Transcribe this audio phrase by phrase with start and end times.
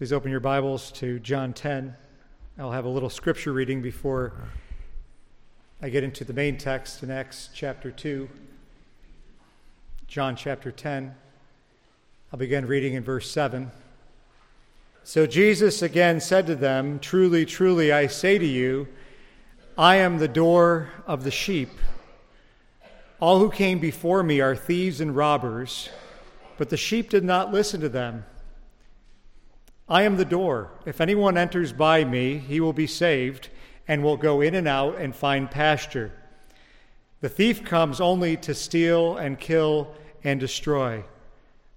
[0.00, 1.94] Please open your Bibles to John 10.
[2.58, 4.32] I'll have a little scripture reading before
[5.82, 8.26] I get into the main text in Acts chapter 2.
[10.06, 11.14] John chapter 10.
[12.32, 13.70] I'll begin reading in verse 7.
[15.04, 18.88] So Jesus again said to them, Truly, truly, I say to you,
[19.76, 21.68] I am the door of the sheep.
[23.20, 25.90] All who came before me are thieves and robbers,
[26.56, 28.24] but the sheep did not listen to them.
[29.90, 30.70] I am the door.
[30.86, 33.48] If anyone enters by me, he will be saved
[33.88, 36.12] and will go in and out and find pasture.
[37.20, 39.92] The thief comes only to steal and kill
[40.22, 41.02] and destroy.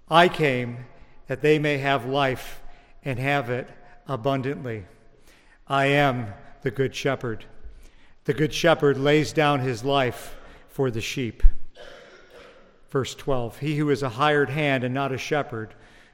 [0.10, 0.86] I came
[1.26, 2.62] that they may have life
[3.04, 3.68] and have it
[4.08, 4.86] abundantly.
[5.68, 6.28] I am
[6.62, 7.46] the good shepherd.
[8.26, 10.38] The good shepherd lays down his life
[10.70, 11.42] for the sheep.
[12.92, 15.74] Verse 12 He who is a hired hand and not a shepherd,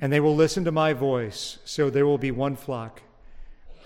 [0.00, 1.58] and they will listen to my voice.
[1.64, 3.02] So there will be one flock,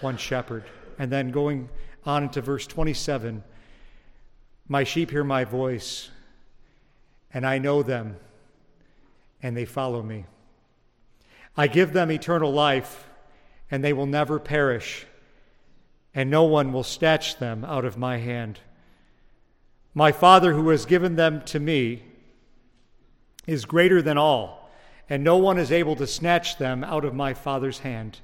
[0.00, 0.64] one shepherd.
[0.98, 1.68] And then going
[2.04, 3.44] on into verse 27
[4.66, 6.10] My sheep hear my voice,
[7.32, 8.16] and I know them,
[9.42, 10.24] and they follow me.
[11.56, 13.08] I give them eternal life,
[13.70, 15.06] and they will never perish,
[16.14, 18.60] and no one will snatch them out of my hand.
[19.94, 22.04] My Father, who has given them to me,
[23.46, 24.57] is greater than all
[25.08, 28.20] and no one is able to snatch them out of my Father's hand.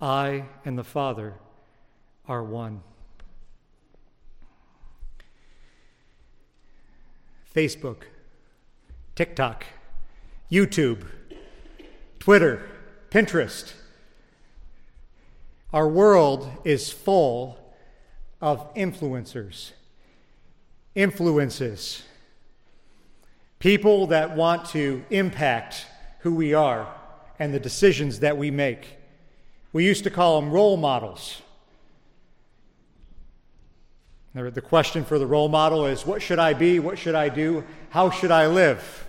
[0.00, 1.34] I and the Father
[2.26, 2.82] are one.
[7.54, 8.04] Facebook,
[9.14, 9.66] TikTok,
[10.50, 11.06] YouTube,
[12.18, 12.68] Twitter,
[13.10, 13.74] Pinterest.
[15.72, 17.58] Our world is full
[18.40, 19.72] of influencers,
[20.94, 22.02] influences
[23.62, 25.86] People that want to impact
[26.22, 26.92] who we are
[27.38, 28.98] and the decisions that we make.
[29.72, 31.42] We used to call them role models.
[34.34, 36.80] The question for the role model is what should I be?
[36.80, 37.62] What should I do?
[37.90, 39.06] How should I live?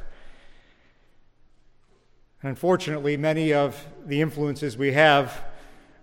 [2.43, 5.45] And unfortunately, many of the influences we have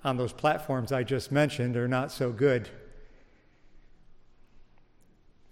[0.02, 2.68] on those platforms I just mentioned are not so good.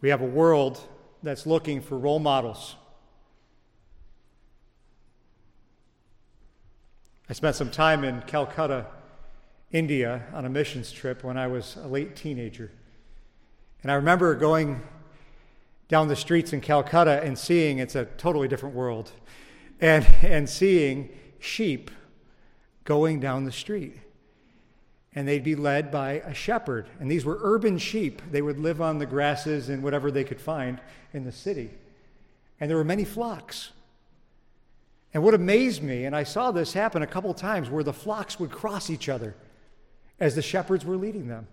[0.00, 0.80] We have a world
[1.22, 2.74] that's looking for role models.
[7.30, 8.86] I spent some time in Calcutta,
[9.70, 12.70] India, on a missions trip when I was a late teenager.
[13.82, 14.80] And I remember going
[15.88, 19.12] down the streets in Calcutta and seeing it's a totally different world,
[19.78, 21.90] and, and seeing sheep
[22.84, 23.96] going down the street.
[25.14, 26.86] And they'd be led by a shepherd.
[26.98, 28.22] And these were urban sheep.
[28.30, 30.80] They would live on the grasses and whatever they could find
[31.12, 31.70] in the city.
[32.58, 33.72] And there were many flocks.
[35.14, 38.38] And what amazed me, and I saw this happen a couple times, where the flocks
[38.38, 39.34] would cross each other
[40.20, 41.46] as the shepherds were leading them.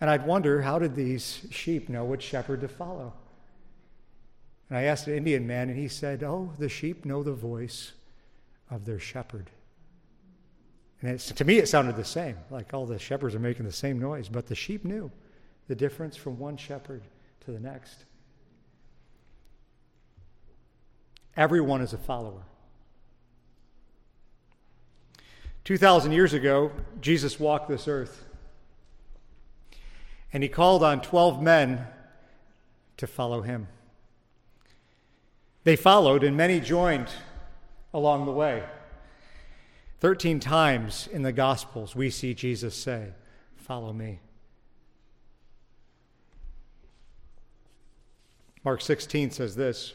[0.00, 3.12] And I'd wonder, how did these sheep know which shepherd to follow?
[4.68, 7.92] And I asked an Indian man, and he said, Oh, the sheep know the voice
[8.70, 9.50] of their shepherd.
[11.02, 13.98] And to me, it sounded the same, like all the shepherds are making the same
[13.98, 15.10] noise, but the sheep knew
[15.66, 17.02] the difference from one shepherd
[17.44, 18.04] to the next.
[21.40, 22.42] Everyone is a follower.
[25.64, 26.70] 2,000 years ago,
[27.00, 28.26] Jesus walked this earth.
[30.34, 31.86] And he called on 12 men
[32.98, 33.68] to follow him.
[35.64, 37.08] They followed, and many joined
[37.94, 38.62] along the way.
[40.00, 43.14] 13 times in the Gospels, we see Jesus say,
[43.56, 44.20] Follow me.
[48.62, 49.94] Mark 16 says this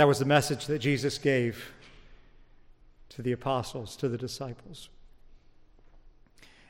[0.00, 1.74] That was the message that Jesus gave
[3.10, 4.88] to the apostles, to the disciples.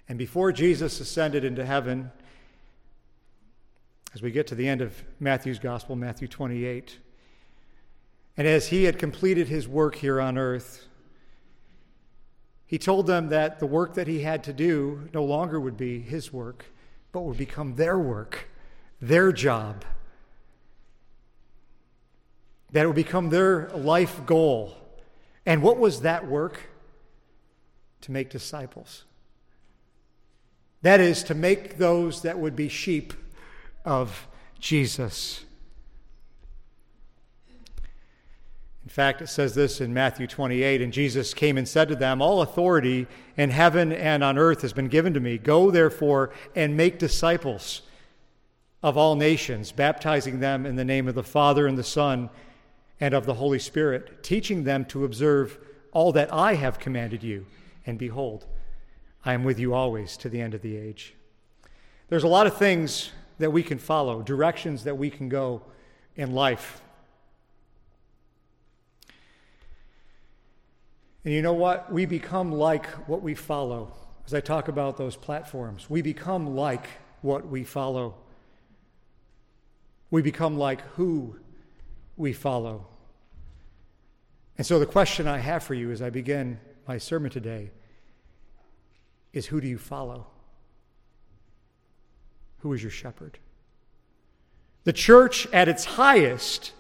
[0.09, 2.11] And before Jesus ascended into heaven,
[4.13, 6.99] as we get to the end of Matthew's gospel, Matthew 28,
[8.37, 10.89] and as he had completed his work here on earth,
[12.67, 16.01] he told them that the work that he had to do no longer would be
[16.01, 16.65] his work,
[17.13, 18.49] but would become their work,
[19.01, 19.85] their job.
[22.73, 24.77] That it would become their life goal.
[25.45, 26.61] And what was that work?
[28.03, 29.05] To make disciples.
[30.83, 33.13] That is, to make those that would be sheep
[33.85, 34.27] of
[34.59, 35.45] Jesus.
[38.83, 42.21] In fact, it says this in Matthew 28 And Jesus came and said to them,
[42.21, 43.07] All authority
[43.37, 45.39] in heaven and on earth has been given to me.
[45.39, 47.83] Go therefore and make disciples
[48.83, 52.31] of all nations, baptizing them in the name of the Father and the Son
[53.01, 55.59] and of the Holy Spirit, teaching them to observe
[55.93, 57.47] all that I have commanded you.
[57.87, 58.47] And behold,
[59.25, 61.15] I am with you always to the end of the age.
[62.09, 65.63] There's a lot of things that we can follow, directions that we can go
[66.15, 66.83] in life.
[71.25, 71.93] And you know what?
[71.93, 73.93] We become like what we follow.
[74.27, 76.87] As I talk about those platforms, we become like
[77.23, 78.15] what we follow.
[80.11, 81.37] We become like who
[82.17, 82.87] we follow.
[84.61, 87.71] And so, the question I have for you as I begin my sermon today
[89.33, 90.27] is who do you follow?
[92.59, 93.39] Who is your shepherd?
[94.85, 96.73] The church at its highest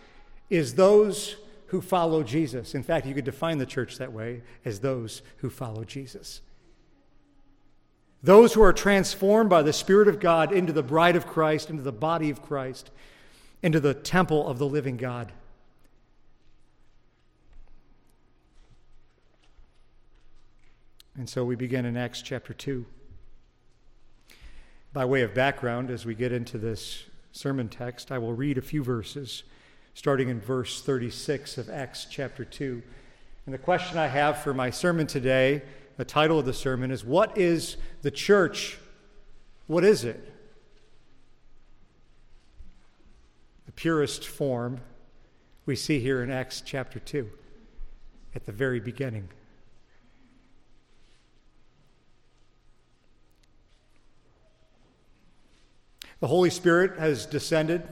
[0.50, 1.36] is those
[1.68, 2.74] who follow Jesus.
[2.74, 6.42] In fact, you could define the church that way as those who follow Jesus.
[8.22, 11.82] Those who are transformed by the Spirit of God into the bride of Christ, into
[11.82, 12.90] the body of Christ,
[13.62, 15.32] into the temple of the living God.
[21.20, 22.86] And so we begin in Acts chapter 2.
[24.94, 28.62] By way of background, as we get into this sermon text, I will read a
[28.62, 29.42] few verses,
[29.92, 32.82] starting in verse 36 of Acts chapter 2.
[33.44, 35.60] And the question I have for my sermon today,
[35.98, 38.78] the title of the sermon, is What is the church?
[39.66, 40.26] What is it?
[43.66, 44.80] The purest form
[45.66, 47.28] we see here in Acts chapter 2,
[48.34, 49.28] at the very beginning.
[56.20, 57.82] The Holy Spirit has descended.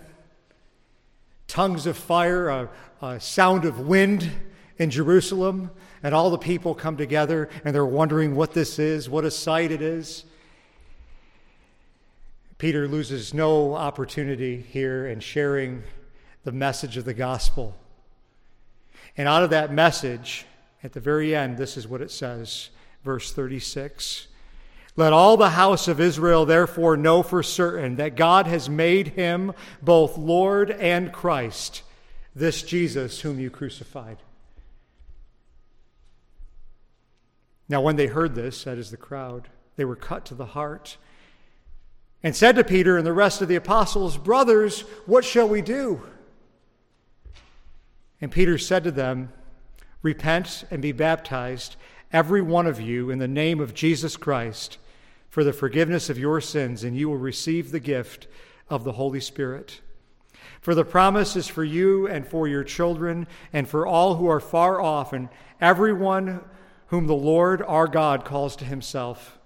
[1.46, 2.69] Tongues of fire, a,
[3.00, 4.30] a, sound of wind
[4.76, 5.70] in Jerusalem,
[6.02, 9.72] and all the people come together and they're wondering what this is, what a sight
[9.72, 10.25] it is.
[12.58, 15.82] Peter loses no opportunity here in sharing
[16.44, 17.74] the message of the gospel.
[19.16, 20.44] And out of that message,
[20.84, 22.69] at the very end, this is what it says,
[23.04, 24.27] verse 36.
[24.98, 29.52] Let all the house of Israel therefore know for certain that God has made him
[29.80, 31.82] both Lord and Christ,
[32.34, 34.16] this Jesus whom you crucified.
[37.68, 39.46] Now, when they heard this, that is the crowd,
[39.76, 40.96] they were cut to the heart
[42.24, 46.02] and said to Peter and the rest of the apostles, Brothers, what shall we do?
[48.20, 49.32] And Peter said to them,
[50.02, 51.76] Repent and be baptized,
[52.12, 54.78] every one of you, in the name of Jesus Christ
[55.38, 58.26] for the forgiveness of your sins, and you will receive the gift
[58.68, 59.80] of the Holy Spirit.
[60.60, 64.40] For the promise is for you and for your children, and for all who are
[64.40, 65.28] far off, and
[65.60, 66.40] everyone
[66.88, 69.38] whom the Lord our God calls to himself.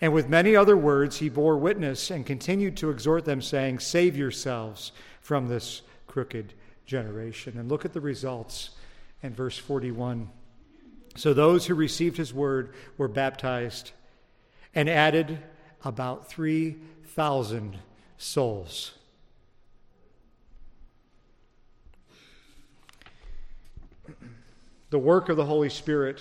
[0.00, 4.16] And with many other words, he bore witness and continued to exhort them, saying, Save
[4.16, 6.54] yourselves from this crooked
[6.86, 7.58] generation.
[7.58, 8.70] And look at the results
[9.22, 10.30] in verse 41.
[11.14, 13.92] So those who received his word were baptized
[14.74, 15.38] and added
[15.84, 17.78] about 3,000
[18.18, 18.92] souls.
[24.90, 26.20] The work of the Holy Spirit.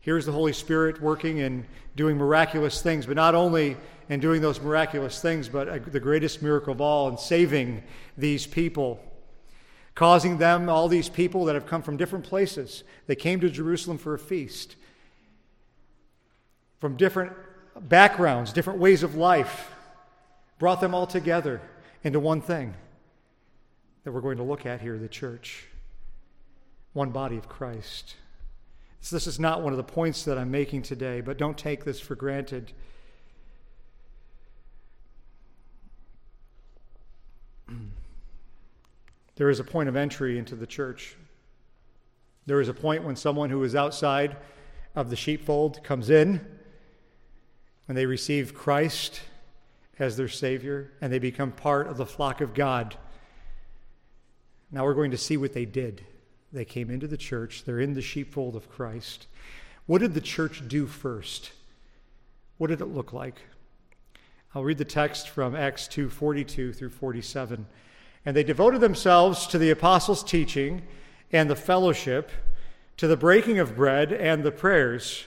[0.00, 1.64] Here's the Holy Spirit working and
[1.96, 3.76] doing miraculous things, but not only
[4.08, 7.82] in doing those miraculous things, but uh, the greatest miracle of all in saving
[8.16, 9.00] these people,
[9.96, 13.98] causing them, all these people that have come from different places, they came to Jerusalem
[13.98, 14.76] for a feast
[16.78, 17.32] from different
[17.80, 19.72] backgrounds, different ways of life,
[20.58, 21.60] brought them all together
[22.02, 22.74] into one thing
[24.04, 25.66] that we're going to look at here the church,
[26.92, 28.14] one body of Christ.
[29.00, 31.84] So this is not one of the points that I'm making today, but don't take
[31.84, 32.72] this for granted.
[39.36, 41.14] There is a point of entry into the church.
[42.46, 44.34] There is a point when someone who is outside
[44.94, 46.40] of the sheepfold comes in
[47.88, 49.20] and they receive Christ
[49.98, 52.96] as their Savior and they become part of the flock of God.
[54.70, 56.04] Now we're going to see what they did.
[56.52, 59.26] They came into the church, they're in the sheepfold of Christ.
[59.86, 61.52] What did the church do first?
[62.58, 63.42] What did it look like?
[64.54, 67.66] I'll read the text from Acts 2 42 through 47.
[68.24, 70.82] And they devoted themselves to the apostles' teaching
[71.30, 72.30] and the fellowship,
[72.96, 75.26] to the breaking of bread and the prayers.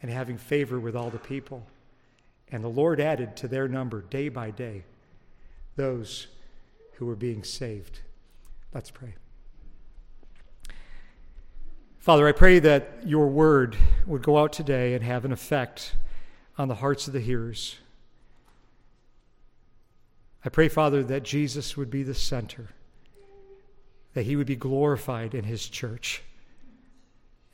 [0.00, 1.66] and having favor with all the people.
[2.50, 4.84] And the Lord added to their number day by day
[5.76, 6.26] those
[6.94, 8.00] who were being saved.
[8.74, 9.14] Let's pray.
[11.98, 13.76] Father, I pray that your word
[14.06, 15.94] would go out today and have an effect
[16.56, 17.76] on the hearts of the hearers.
[20.44, 22.68] I pray, Father, that Jesus would be the center,
[24.14, 26.22] that he would be glorified in his church.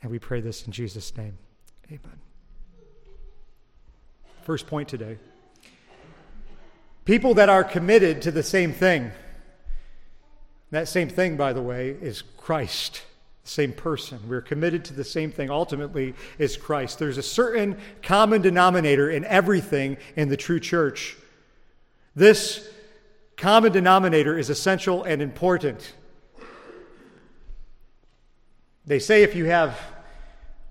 [0.01, 1.37] And we pray this in Jesus' name.
[1.87, 2.19] Amen.
[4.45, 5.17] First point today
[7.03, 9.11] people that are committed to the same thing.
[10.71, 13.01] That same thing, by the way, is Christ
[13.43, 14.19] the same person.
[14.27, 16.97] We're committed to the same thing ultimately is Christ.
[16.97, 21.15] There's a certain common denominator in everything in the true church.
[22.15, 22.67] This
[23.37, 25.93] common denominator is essential and important.
[28.85, 29.79] They say if you have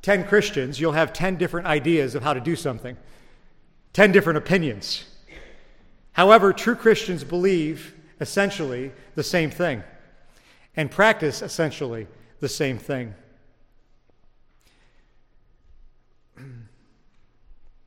[0.03, 2.97] 10 Christians, you'll have 10 different ideas of how to do something,
[3.95, 5.05] 10 different opinions.
[6.13, 9.83] However, true Christians believe essentially the same thing
[10.77, 12.07] and practice essentially
[12.41, 13.15] the same thing.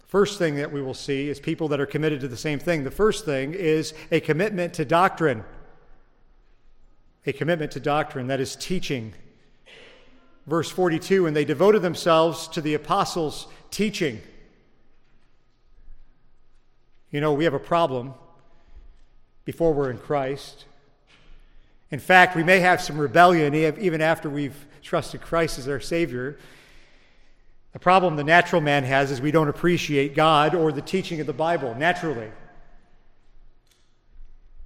[0.07, 2.83] First thing that we will see is people that are committed to the same thing.
[2.83, 5.43] The first thing is a commitment to doctrine.
[7.25, 9.13] A commitment to doctrine, that is teaching.
[10.45, 14.21] Verse 42 and they devoted themselves to the apostles' teaching.
[17.17, 18.13] You know, we have a problem
[19.43, 20.65] before we're in Christ.
[21.89, 26.37] In fact, we may have some rebellion even after we've trusted Christ as our Savior.
[27.73, 31.25] The problem the natural man has is we don't appreciate God or the teaching of
[31.25, 32.29] the Bible naturally.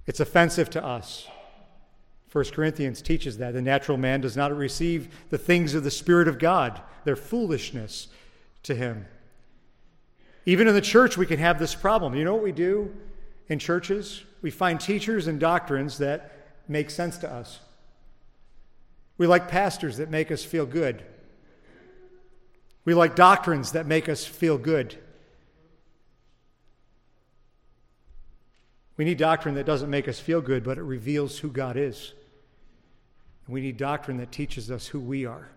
[0.04, 1.26] It's offensive to us.
[2.32, 6.28] 1 Corinthians teaches that the natural man does not receive the things of the Spirit
[6.28, 8.08] of God, they're foolishness
[8.64, 9.06] to him.
[10.44, 12.14] Even in the church, we can have this problem.
[12.14, 12.92] You know what we do
[13.48, 14.24] in churches?
[14.40, 16.32] We find teachers and doctrines that
[16.68, 17.60] make sense to us.
[19.18, 21.04] We like pastors that make us feel good.
[22.84, 24.96] We like doctrines that make us feel good.
[28.96, 32.12] We need doctrine that doesn't make us feel good, but it reveals who God is.
[33.46, 35.48] And we need doctrine that teaches us who we are.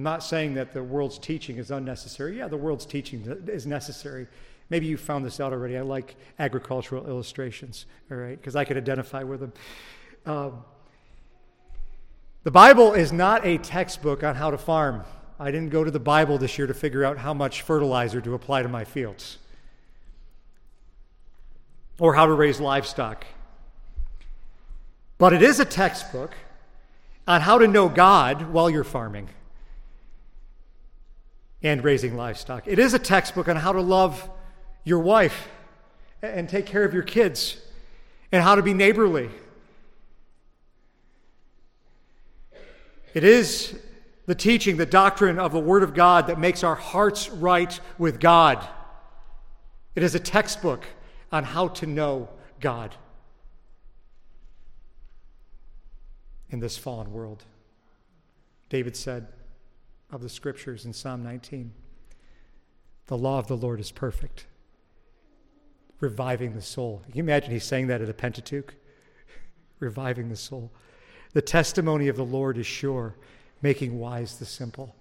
[0.00, 2.38] I'm not saying that the world's teaching is unnecessary.
[2.38, 4.28] Yeah, the world's teaching is necessary.
[4.70, 5.76] Maybe you found this out already.
[5.76, 9.52] I like agricultural illustrations, all right, because I can identify with them.
[10.24, 10.64] Um,
[12.44, 15.04] the Bible is not a textbook on how to farm.
[15.38, 18.32] I didn't go to the Bible this year to figure out how much fertilizer to
[18.32, 19.36] apply to my fields
[21.98, 23.26] or how to raise livestock.
[25.18, 26.32] But it is a textbook
[27.28, 29.28] on how to know God while you're farming
[31.62, 32.66] and raising livestock.
[32.66, 34.28] It is a textbook on how to love
[34.84, 35.48] your wife
[36.22, 37.56] and take care of your kids
[38.32, 39.30] and how to be neighborly.
[43.12, 43.78] It is
[44.26, 48.20] the teaching, the doctrine of the Word of God that makes our hearts right with
[48.20, 48.66] God.
[49.96, 50.84] It is a textbook
[51.32, 52.28] on how to know
[52.60, 52.94] God
[56.50, 57.44] in this fallen world.
[58.68, 59.26] David said
[60.12, 61.72] of the scriptures in Psalm 19
[63.06, 64.46] The law of the Lord is perfect
[66.00, 67.02] reviving the soul.
[67.06, 68.74] Can you imagine he's saying that at the Pentateuch?
[69.78, 70.72] reviving the soul.
[71.32, 73.14] The testimony of the Lord is sure,
[73.62, 74.96] making wise the simple.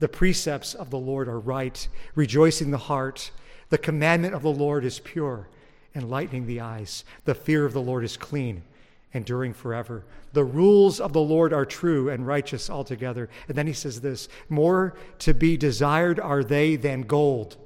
[0.00, 3.30] The precepts of the Lord are right, rejoicing the heart.
[3.68, 5.48] The commandment of the Lord is pure,
[5.94, 7.04] enlightening the eyes.
[7.24, 8.64] The fear of the Lord is clean,
[9.12, 10.04] enduring forever.
[10.32, 13.28] The rules of the Lord are true and righteous altogether.
[13.48, 17.56] And then he says this more to be desired are they than gold,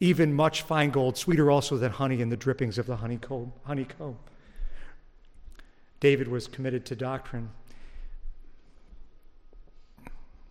[0.00, 3.52] even much fine gold, sweeter also than honey in the drippings of the honeycomb.
[3.64, 4.16] honeycomb.
[6.00, 7.50] David was committed to doctrine,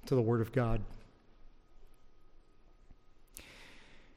[0.06, 0.82] to the Word of God.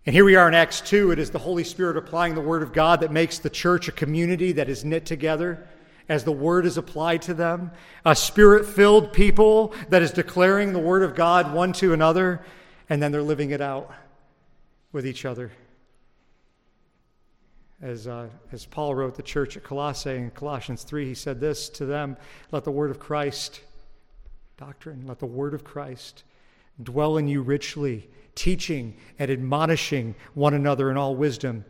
[0.06, 1.10] And here we are in Acts 2.
[1.10, 3.92] It is the Holy Spirit applying the Word of God that makes the church a
[3.92, 5.68] community that is knit together
[6.08, 7.70] as the Word is applied to them,
[8.04, 12.40] a spirit filled people that is declaring the Word of God one to another,
[12.88, 13.92] and then they're living it out
[14.90, 15.52] with each other.
[17.82, 21.68] As, uh, as Paul wrote the church at Colossae in Colossians 3, he said this
[21.68, 22.16] to them
[22.50, 23.60] Let the Word of Christ,
[24.56, 26.24] doctrine, let the Word of Christ
[26.82, 31.64] dwell in you richly teaching and admonishing one another in all wisdom.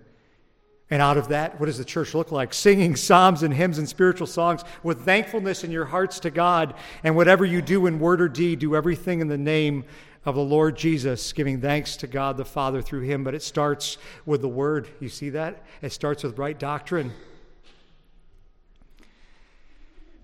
[0.91, 2.53] And out of that, what does the church look like?
[2.53, 6.75] Singing psalms and hymns and spiritual songs with thankfulness in your hearts to God.
[7.05, 9.85] And whatever you do in word or deed, do everything in the name
[10.25, 13.23] of the Lord Jesus, giving thanks to God the Father through him.
[13.23, 14.89] But it starts with the word.
[14.99, 15.65] You see that?
[15.81, 17.13] It starts with right doctrine.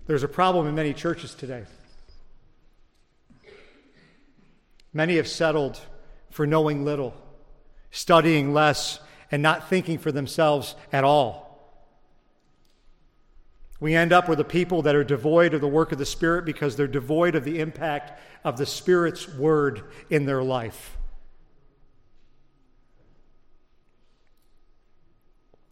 [0.05, 1.63] There's a problem in many churches today.
[4.93, 5.79] Many have settled
[6.37, 7.15] for knowing little,
[7.89, 8.99] studying less,
[9.31, 11.73] and not thinking for themselves at all.
[13.79, 16.45] We end up with a people that are devoid of the work of the Spirit
[16.45, 20.95] because they're devoid of the impact of the Spirit's word in their life.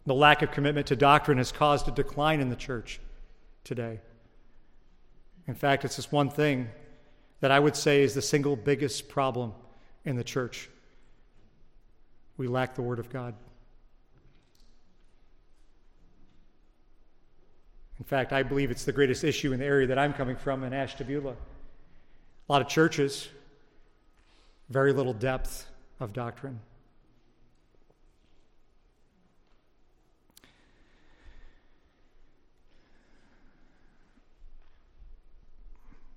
[0.04, 2.98] The lack of commitment to doctrine has caused a decline in the church
[3.62, 4.00] today.
[5.46, 6.70] In fact, it's this one thing
[7.38, 9.52] that I would say is the single biggest problem
[10.06, 10.70] in the church.
[12.38, 13.34] We lack the Word of God.
[17.98, 20.64] In fact, I believe it's the greatest issue in the area that I'm coming from
[20.64, 21.32] in Ashtabula.
[21.32, 23.28] A lot of churches,
[24.68, 25.66] very little depth
[25.98, 26.60] of doctrine.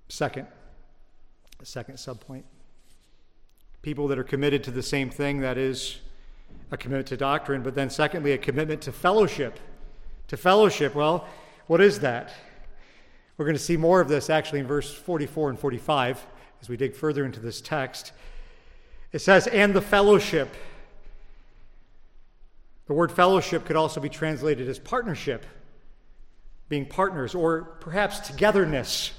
[0.08, 0.46] Second,
[1.62, 2.42] second subpoint
[3.82, 5.98] people that are committed to the same thing that is
[6.70, 9.58] a commitment to doctrine, but then secondly, a commitment to fellowship.
[10.28, 11.26] To fellowship, well,
[11.66, 12.32] what is that?
[13.36, 16.26] We're going to see more of this actually in verse 44 and 45
[16.60, 18.12] as we dig further into this text.
[19.12, 20.54] It says, and the fellowship.
[22.86, 25.46] The word fellowship could also be translated as partnership,
[26.68, 29.12] being partners, or perhaps togetherness,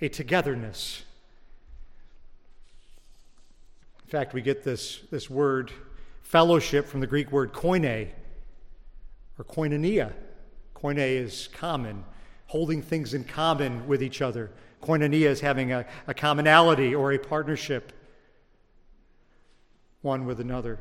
[0.00, 1.02] a togetherness.
[4.08, 5.70] In fact, we get this, this word
[6.22, 8.08] fellowship from the Greek word koine
[9.38, 10.14] or koinonia.
[10.74, 12.06] Koine is common,
[12.46, 14.50] holding things in common with each other.
[14.82, 17.92] Koinonia is having a, a commonality or a partnership
[20.00, 20.78] one with another.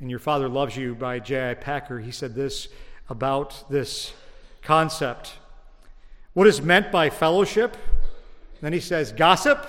[0.00, 1.52] And Your Father Loves You by J.I.
[1.56, 2.68] Packer, he said this
[3.10, 4.14] about this
[4.62, 5.34] concept.
[6.32, 7.76] What is meant by fellowship?
[8.62, 9.68] Then he says, gossip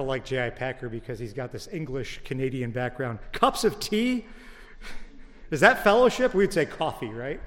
[0.00, 0.50] Of like J.I.
[0.50, 3.18] Packer because he's got this English Canadian background.
[3.32, 4.26] Cups of tea?
[5.50, 6.34] Is that fellowship?
[6.34, 7.40] We'd say coffee, right?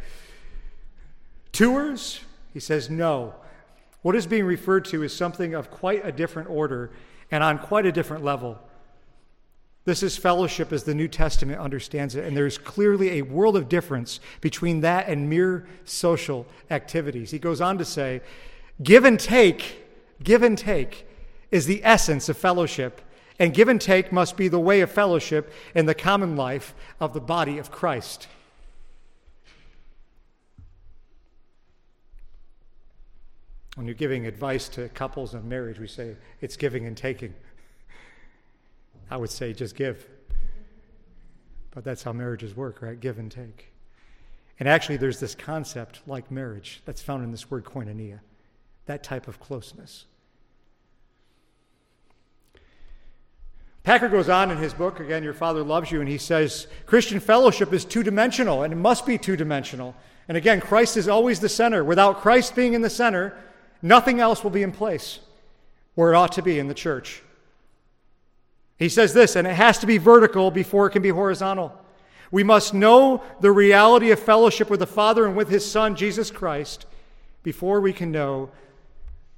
[1.52, 2.22] Tours?
[2.54, 3.36] He says no.
[4.02, 6.92] What is being referred to is something of quite a different order
[7.32, 8.60] and on quite a different level.
[9.84, 13.70] This is fellowship as the New Testament understands it, and there's clearly a world of
[13.70, 17.32] difference between that and mere social activities.
[17.32, 18.22] He goes on to say,
[18.84, 19.86] give and take,
[20.24, 21.07] give and take
[21.52, 23.02] is the essence of fellowship,
[23.40, 27.14] and give and take must be the way of fellowship in the common life of
[27.14, 28.28] the body of Christ.
[33.76, 37.36] When you're giving advice to couples in marriage, we say it's giving and taking.
[39.12, 40.08] I would say just give.
[41.72, 43.00] But that's how marriages work, right?
[43.00, 43.72] Give and take.
[44.60, 48.20] And actually, there's this concept like marriage that's found in this word koinonia,
[48.88, 50.06] that type of closeness.
[53.88, 57.22] Packer goes on in his book, again, Your Father Loves You, and he says Christian
[57.22, 59.96] fellowship is two dimensional, and it must be two dimensional.
[60.28, 61.86] And again, Christ is always the center.
[61.86, 63.34] Without Christ being in the center,
[63.82, 65.20] nothing else will be in place
[65.96, 67.24] where it ought to be in the church.
[68.78, 71.74] He says this, and it has to be vertical before it can be horizontal.
[72.30, 76.30] We must know the reality of fellowship with the Father and with His Son, Jesus
[76.30, 76.88] Christ,
[77.42, 78.50] before we can know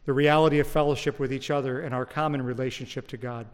[0.08, 3.46] the reality of fellowship with each other and our common relationship to God.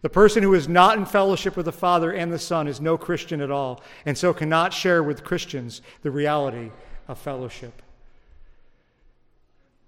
[0.00, 2.96] The person who is not in fellowship with the Father and the Son is no
[2.96, 6.70] Christian at all, and so cannot share with Christians the reality
[7.08, 7.82] of fellowship.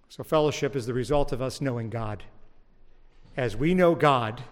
[0.08, 2.24] So, fellowship is the result of us knowing God.
[3.36, 4.42] As we know God,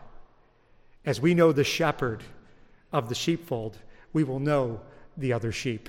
[1.04, 2.22] as we know the shepherd
[2.92, 3.78] of the sheepfold,
[4.12, 4.80] we will know
[5.16, 5.88] the other sheep.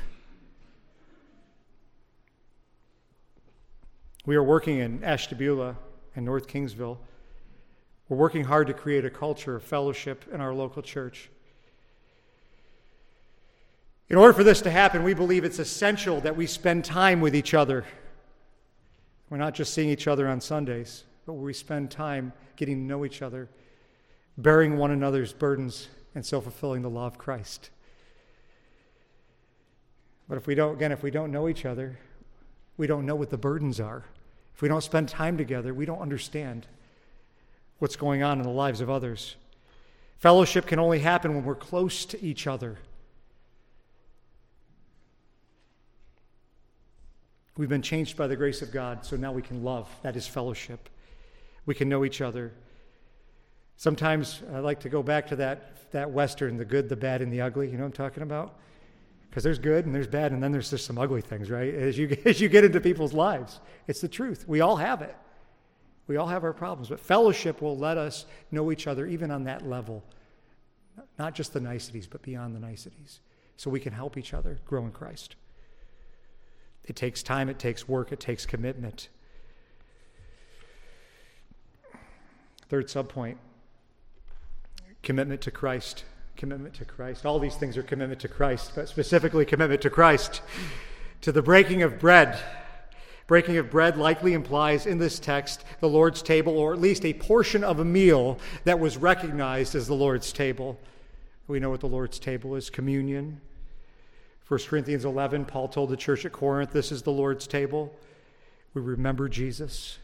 [4.26, 5.76] We are working in Ashtabula
[6.16, 6.98] and North Kingsville.
[8.10, 11.30] We're working hard to create a culture of fellowship in our local church.
[14.10, 17.36] In order for this to happen, we believe it's essential that we spend time with
[17.36, 17.86] each other.
[19.30, 23.06] We're not just seeing each other on Sundays, but we spend time getting to know
[23.06, 23.48] each other,
[24.40, 27.70] bearing one another's burdens, and so fulfilling the law of Christ.
[30.28, 32.00] But if we don't, again, if we don't know each other,
[32.76, 34.06] we don't know what the burdens are.
[34.56, 36.66] If we don't spend time together, we don't understand
[37.80, 39.36] what's going on in the lives of others.
[40.18, 42.78] Fellowship can only happen when we're close to each other.
[47.58, 49.90] We've been changed by the grace of God, so now we can love.
[50.02, 50.90] That is fellowship.
[51.66, 52.54] We can know each other.
[53.76, 57.32] Sometimes I like to go back to that, that Western, the good, the bad, and
[57.32, 57.68] the ugly.
[57.68, 58.56] You know what I'm talking about?
[59.30, 61.74] Because there's good and there's bad, and then there's just some ugly things, right?
[61.74, 64.46] As you, as you get into people's lives, it's the truth.
[64.48, 65.16] We all have it.
[66.10, 69.44] We all have our problems, but fellowship will let us know each other even on
[69.44, 70.04] that level.
[71.20, 73.20] Not just the niceties, but beyond the niceties.
[73.58, 75.36] So we can help each other grow in Christ.
[76.84, 79.10] It takes time, it takes work, it takes commitment.
[82.70, 83.36] Third subpoint
[85.04, 87.26] commitment to Christ commitment to Christ.
[87.26, 90.42] All these things are commitment to Christ, but specifically commitment to Christ.
[91.22, 92.40] To the breaking of bread.
[93.30, 97.14] Breaking of bread likely implies in this text the Lord's table, or at least a
[97.14, 100.80] portion of a meal that was recognized as the Lord's table.
[101.48, 103.40] We know what the Lord's table is communion.
[104.48, 107.94] 1 Corinthians 11, Paul told the church at Corinth, This is the Lord's table.
[108.74, 110.00] We remember Jesus.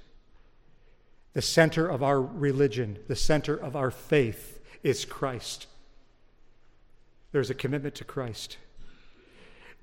[1.34, 5.66] The center of our religion, the center of our faith is Christ
[7.36, 8.56] there's a commitment to Christ.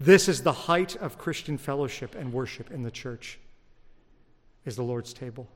[0.03, 3.39] This is the height of Christian fellowship and worship in the church
[4.65, 5.47] is the Lord's table.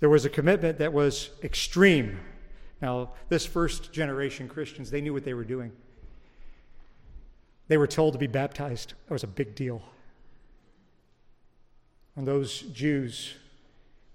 [0.00, 2.18] There was a commitment that was extreme.
[2.82, 5.70] Now, this first generation Christians, they knew what they were doing.
[7.68, 8.94] They were told to be baptized.
[9.06, 9.80] That was a big deal.
[12.16, 13.32] And those Jews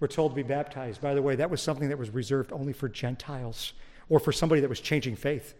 [0.01, 0.99] were told to be baptized.
[0.99, 3.71] By the way, that was something that was reserved only for Gentiles
[4.09, 5.53] or for somebody that was changing faith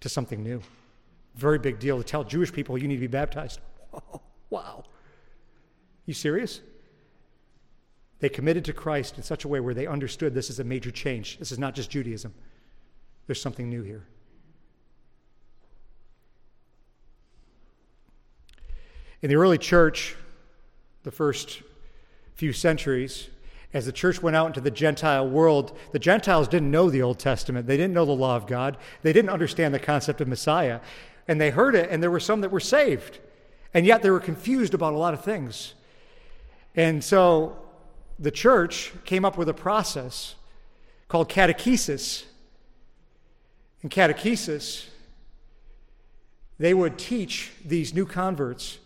[0.00, 0.62] to something new.
[1.34, 3.60] Very big deal to tell Jewish people you need to be baptized.
[4.50, 4.84] wow.
[6.06, 6.60] You serious?
[8.20, 10.90] They committed to Christ in such a way where they understood this is a major
[10.90, 11.38] change.
[11.38, 12.32] This is not just Judaism,
[13.26, 14.06] there's something new here.
[19.22, 20.16] In the early church,
[21.02, 21.62] the first
[22.34, 23.28] few centuries,
[23.72, 27.18] as the church went out into the Gentile world, the Gentiles didn't know the Old
[27.18, 27.66] Testament.
[27.66, 28.76] They didn't know the law of God.
[29.02, 30.80] They didn't understand the concept of Messiah.
[31.26, 33.18] And they heard it, and there were some that were saved.
[33.72, 35.74] And yet they were confused about a lot of things.
[36.76, 37.56] And so
[38.18, 40.34] the church came up with a process
[41.08, 42.24] called catechesis.
[43.82, 44.86] In catechesis,
[46.58, 48.78] they would teach these new converts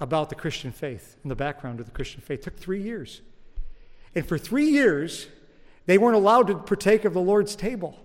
[0.00, 2.40] about the Christian faith and the background of the Christian faith.
[2.40, 3.20] It took three years.
[4.14, 5.28] And for three years,
[5.86, 7.98] they weren't allowed to partake of the Lord's table.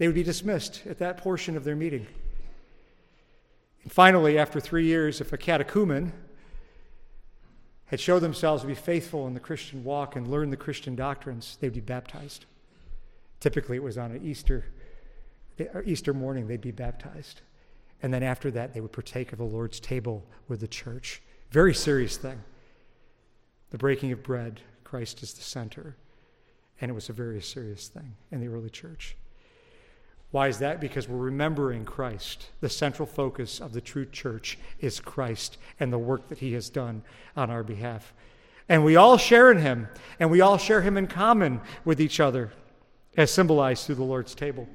[0.00, 2.06] They would be dismissed at that portion of their meeting.
[3.82, 6.14] And finally, after three years, if a catechumen
[7.84, 11.58] had showed themselves to be faithful in the Christian walk and learned the Christian doctrines,
[11.60, 12.46] they'd be baptized.
[13.40, 14.64] Typically, it was on an Easter,
[15.60, 17.42] uh, Easter morning, they'd be baptized.
[18.02, 21.20] And then after that, they would partake of the Lord's table with the church.
[21.50, 22.42] Very serious thing
[23.68, 25.94] the breaking of bread, Christ is the center.
[26.80, 29.14] And it was a very serious thing in the early church.
[30.30, 30.80] Why is that?
[30.80, 32.50] Because we're remembering Christ.
[32.60, 36.70] The central focus of the true church is Christ and the work that he has
[36.70, 37.02] done
[37.36, 38.14] on our behalf.
[38.68, 39.88] And we all share in him,
[40.20, 42.52] and we all share him in common with each other,
[43.16, 44.68] as symbolized through the Lord's table.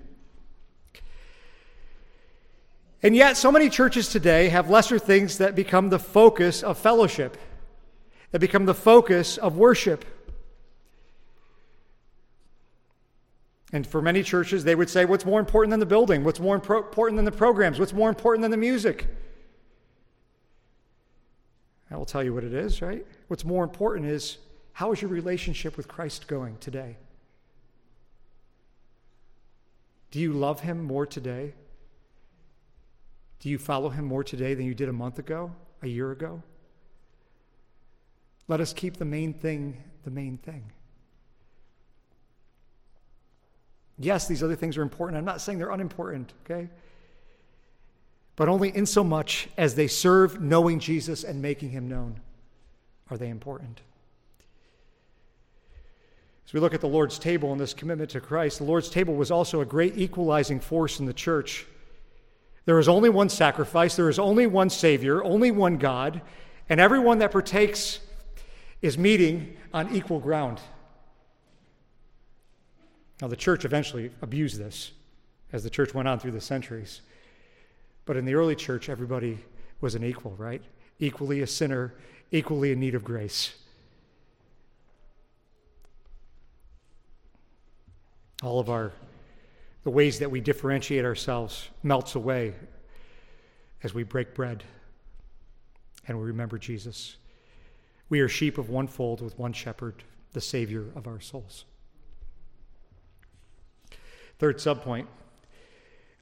[3.02, 7.38] And yet, so many churches today have lesser things that become the focus of fellowship
[8.36, 10.04] that become the focus of worship.
[13.74, 16.24] And for many churches, they would say, What's more important than the building?
[16.24, 17.80] What's more important than the programs?
[17.80, 19.08] What's more important than the music?
[21.90, 23.06] I will tell you what it is, right?
[23.28, 24.38] What's more important is
[24.74, 26.98] how is your relationship with Christ going today?
[30.12, 31.54] Do you love him more today?
[33.40, 35.52] Do you follow him more today than you did a month ago,
[35.82, 36.42] a year ago?
[38.48, 40.72] Let us keep the main thing the main thing.
[43.98, 45.18] Yes, these other things are important.
[45.18, 46.70] I'm not saying they're unimportant, okay?
[48.36, 52.20] But only in so much as they serve knowing Jesus and making him known
[53.10, 53.82] are they important.
[56.46, 59.16] As we look at the Lord's table and this commitment to Christ, the Lord's table
[59.16, 61.66] was also a great equalizing force in the church.
[62.66, 66.22] There is only one sacrifice, there is only one Savior, only one God,
[66.68, 68.00] and everyone that partakes
[68.82, 70.60] is meeting on equal ground.
[73.22, 74.92] Now, the church eventually abused this
[75.54, 77.02] as the church went on through the centuries.
[78.06, 79.40] But in the early church, everybody
[79.82, 80.62] was an equal, right?
[81.00, 81.94] Equally a sinner,
[82.32, 83.56] equally in need of grace.
[88.44, 88.92] All of our
[89.86, 92.56] the ways that we differentiate ourselves melts away
[93.84, 94.64] as we break bread
[96.08, 97.18] and we remember Jesus.
[98.10, 101.66] We are sheep of one fold with one shepherd, the Savior of our souls.
[104.40, 105.08] Third subpoint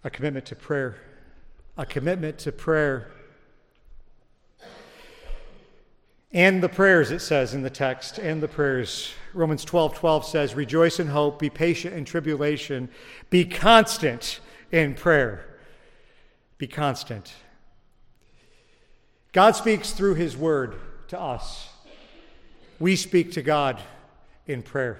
[0.04, 0.95] a commitment to prayer.
[1.78, 3.08] A commitment to prayer.
[6.32, 9.13] And the prayers, it says in the text, and the prayers.
[9.34, 12.89] Romans 12 12 says, Rejoice in hope, be patient in tribulation,
[13.30, 14.39] be constant
[14.71, 15.45] in prayer.
[16.58, 17.34] Be constant.
[19.32, 20.76] God speaks through his word
[21.10, 21.69] to us.
[22.80, 23.82] We speak to God
[24.47, 24.99] in prayer.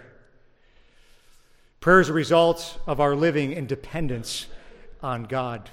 [1.84, 4.48] Prayer is a result of our living in dependence
[5.02, 5.70] on God.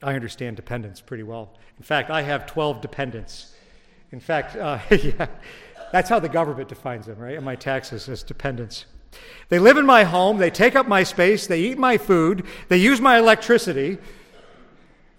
[0.00, 1.52] I understand dependence pretty well.
[1.76, 3.56] In fact, I have 12 dependents.
[4.12, 5.26] In fact, uh, yeah,
[5.90, 7.34] that's how the government defines them, right?
[7.34, 8.84] And my taxes as dependents.
[9.48, 12.76] They live in my home, they take up my space, they eat my food, they
[12.76, 13.98] use my electricity.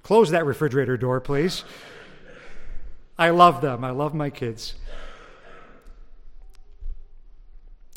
[0.03, 1.65] Close that refrigerator door, please.
[3.19, 4.75] I love them, I love my kids.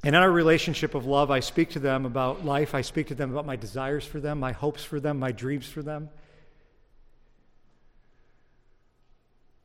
[0.03, 2.75] And in our relationship of love, I speak to them about life.
[2.75, 5.67] I speak to them about my desires for them, my hopes for them, my dreams
[5.67, 6.09] for them.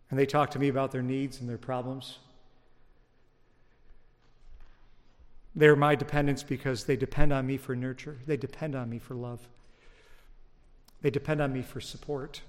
[0.10, 2.20] And they talk to me about their needs and their problems.
[5.56, 9.16] They're my dependents because they depend on me for nurture, they depend on me for
[9.16, 9.40] love,
[11.02, 12.42] they depend on me for support.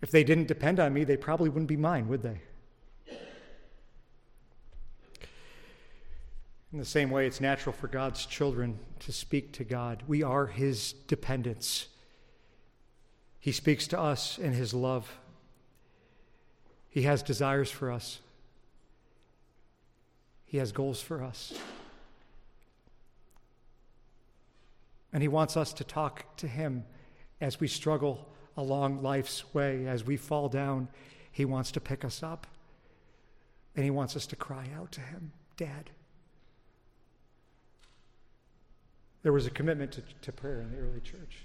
[0.00, 2.40] If they didn't depend on me, they probably wouldn't be mine, would they?
[6.72, 10.02] In the same way, it's natural for God's children to speak to God.
[10.06, 11.88] We are His dependents.
[13.38, 15.18] He speaks to us in His love.
[16.88, 18.20] He has desires for us,
[20.46, 21.52] He has goals for us.
[25.12, 26.84] And He wants us to talk to Him
[27.38, 30.88] as we struggle along life's way, as we fall down.
[31.30, 32.46] He wants to pick us up,
[33.76, 35.90] and He wants us to cry out to Him, Dad.
[39.22, 41.44] There was a commitment to, to prayer in the early church.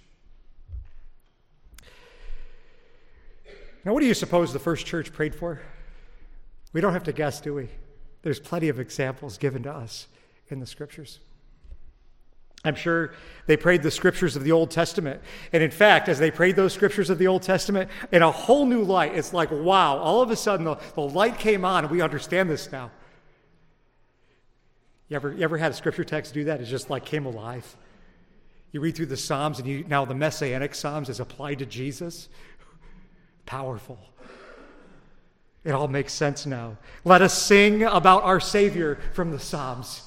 [3.86, 5.62] Now, what do you suppose the first church prayed for?
[6.74, 7.70] We don't have to guess, do we?
[8.22, 10.08] There's plenty of examples given to us
[10.50, 11.20] in the scriptures.
[12.66, 13.14] I'm sure
[13.46, 15.22] they prayed the scriptures of the Old Testament.
[15.54, 18.66] And in fact, as they prayed those scriptures of the Old Testament, in a whole
[18.66, 21.92] new light, it's like, wow, all of a sudden the, the light came on and
[21.92, 22.92] we understand this now.
[25.10, 26.62] You ever, you ever had a scripture text do that?
[26.62, 27.76] It just like came alive.
[28.72, 32.28] You read through the Psalms, and you, now the Messianic Psalms is applied to Jesus.
[33.46, 33.98] Powerful.
[35.64, 36.78] It all makes sense now.
[37.06, 40.04] Let us sing about our Savior from the Psalms.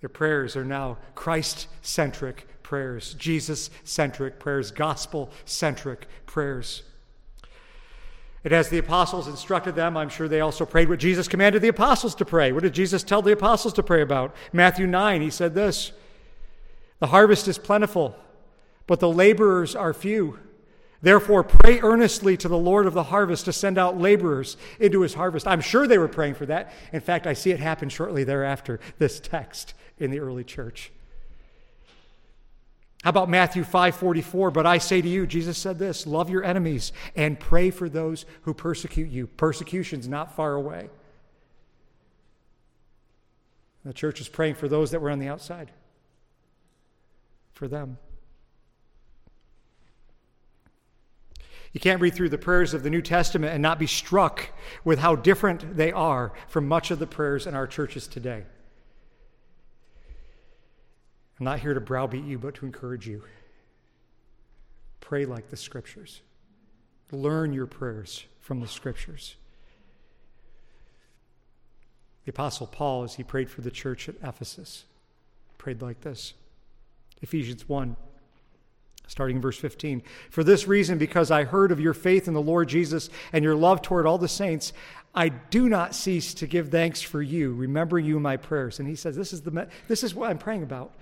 [0.00, 6.82] Their prayers are now Christ centric prayers, Jesus centric prayers, gospel centric prayers.
[8.44, 11.68] And as the apostles instructed them, I'm sure they also prayed what Jesus commanded the
[11.68, 12.50] apostles to pray.
[12.50, 14.34] What did Jesus tell the apostles to pray about?
[14.52, 15.92] Matthew 9, he said this
[16.98, 18.16] The harvest is plentiful,
[18.86, 20.38] but the laborers are few.
[21.02, 25.14] Therefore, pray earnestly to the Lord of the harvest to send out laborers into his
[25.14, 25.48] harvest.
[25.48, 26.72] I'm sure they were praying for that.
[26.92, 30.92] In fact, I see it happen shortly thereafter, this text in the early church.
[33.02, 34.52] How about Matthew 5:44?
[34.52, 38.24] But I say to you, Jesus said this, love your enemies and pray for those
[38.42, 39.26] who persecute you.
[39.26, 40.88] Persecution's not far away.
[43.84, 45.72] The church is praying for those that were on the outside.
[47.52, 47.98] For them.
[51.72, 54.50] You can't read through the prayers of the New Testament and not be struck
[54.84, 58.44] with how different they are from much of the prayers in our churches today.
[61.42, 63.24] I'm not here to browbeat you, but to encourage you.
[65.00, 66.20] Pray like the scriptures.
[67.10, 69.34] Learn your prayers from the scriptures.
[72.26, 74.84] The Apostle Paul, as he prayed for the church at Ephesus,
[75.58, 76.34] prayed like this
[77.22, 77.96] Ephesians 1,
[79.08, 80.00] starting in verse 15.
[80.30, 83.56] For this reason, because I heard of your faith in the Lord Jesus and your
[83.56, 84.72] love toward all the saints,
[85.12, 88.78] I do not cease to give thanks for you, remember you in my prayers.
[88.78, 90.92] And he says, This is, the, this is what I'm praying about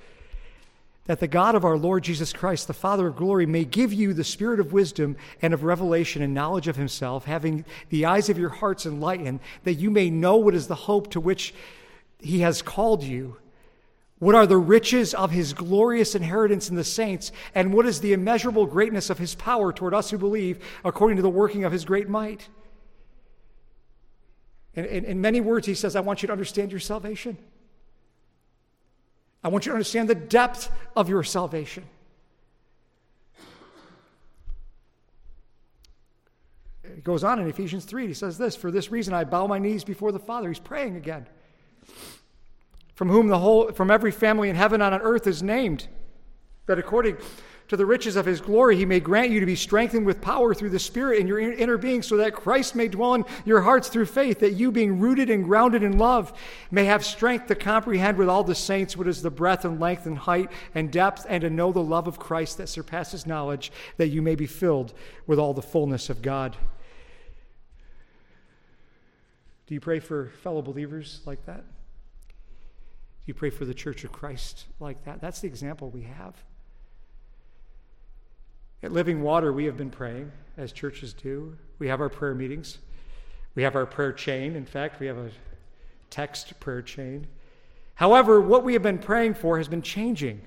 [1.11, 4.14] that the God of our Lord Jesus Christ, the Father of glory, may give you
[4.14, 8.38] the spirit of wisdom and of revelation and knowledge of himself, having the eyes of
[8.38, 11.53] your hearts enlightened, that you may know what is the hope to which
[12.20, 13.38] he has called you.
[14.20, 18.12] What are the riches of his glorious inheritance in the saints, and what is the
[18.12, 21.85] immeasurable greatness of his power toward us who believe, according to the working of his
[21.85, 22.49] great might?
[24.75, 27.37] In, in, in many words, he says, I want you to understand your salvation.
[29.42, 31.85] I want you to understand the depth of your salvation.
[36.85, 38.09] It goes on in Ephesians 3.
[38.09, 40.48] He says this For this reason I bow my knees before the Father.
[40.48, 41.26] He's praying again.
[42.94, 45.88] From whom the whole, from every family in heaven and on earth is named,
[46.66, 47.16] that according
[47.70, 50.52] to the riches of his glory, he may grant you to be strengthened with power
[50.52, 53.87] through the Spirit in your inner being, so that Christ may dwell in your hearts
[53.87, 56.37] through faith, that you, being rooted and grounded in love,
[56.72, 60.06] may have strength to comprehend with all the saints what is the breadth and length
[60.06, 64.09] and height and depth, and to know the love of Christ that surpasses knowledge, that
[64.09, 64.92] you may be filled
[65.28, 66.56] with all the fullness of God.
[69.68, 71.61] Do you pray for fellow believers like that?
[71.61, 75.20] Do you pray for the church of Christ like that?
[75.20, 76.35] That's the example we have.
[78.82, 81.56] At Living Water, we have been praying, as churches do.
[81.78, 82.78] We have our prayer meetings.
[83.54, 84.56] We have our prayer chain.
[84.56, 85.30] In fact, we have a
[86.08, 87.26] text prayer chain.
[87.94, 90.40] However, what we have been praying for has been changing.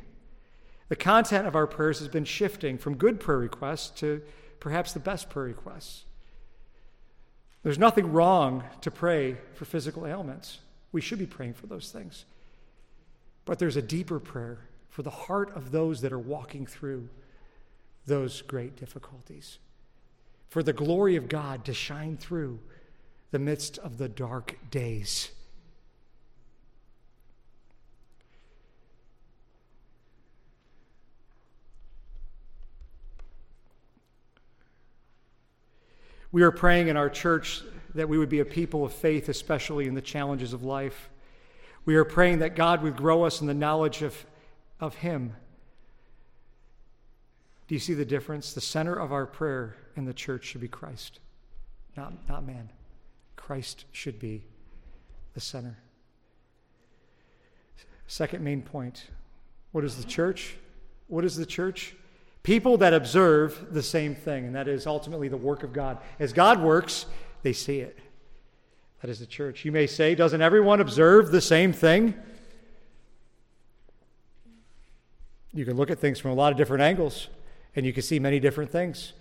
[0.89, 4.21] The content of our prayers has been shifting from good prayer requests to
[4.59, 6.03] perhaps the best prayer requests.
[7.61, 10.59] There's nothing wrong to pray for physical ailments.
[10.91, 12.25] We should be praying for those things.
[13.45, 17.09] But there's a deeper prayer for the heart of those that are walking through
[18.05, 19.59] those great difficulties.
[20.49, 22.59] For the glory of God to shine through
[23.31, 25.31] the midst of the dark days.
[36.31, 37.61] We are praying in our church
[37.93, 41.09] that we would be a people of faith, especially in the challenges of life.
[41.85, 44.25] We are praying that God would grow us in the knowledge of,
[44.79, 45.35] of Him
[47.73, 48.53] do you see the difference?
[48.53, 51.19] The center of our prayer in the church should be Christ,
[51.97, 52.69] not, not man.
[53.35, 54.43] Christ should be
[55.33, 55.79] the center.
[58.05, 59.07] Second main point
[59.71, 60.55] what is the church?
[61.07, 61.95] What is the church?
[62.43, 65.97] People that observe the same thing, and that is ultimately the work of God.
[66.19, 67.07] As God works,
[67.41, 67.97] they see it.
[69.01, 69.65] That is the church.
[69.65, 72.13] You may say, doesn't everyone observe the same thing?
[75.55, 77.29] You can look at things from a lot of different angles
[77.75, 79.13] and you can see many different things.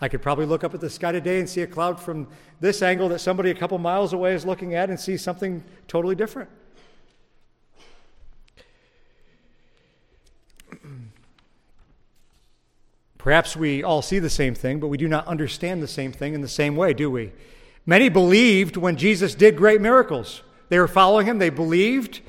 [0.00, 2.26] I could probably look up at the sky today and see a cloud from
[2.60, 6.16] this angle that somebody a couple miles away is looking at and see something totally
[6.16, 6.50] different.
[13.16, 16.34] Perhaps we all see the same thing, but we do not understand the same thing
[16.34, 17.30] in the same way, do we?
[17.86, 20.42] Many believed when Jesus did great miracles.
[20.68, 22.20] They were following him, they believed,